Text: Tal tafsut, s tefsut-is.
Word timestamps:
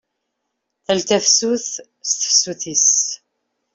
Tal 0.85 0.99
tafsut, 1.09 1.65
s 2.09 2.11
tefsut-is. 2.13 2.89